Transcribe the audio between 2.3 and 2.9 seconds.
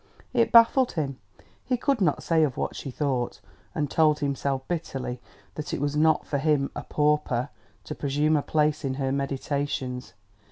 of what she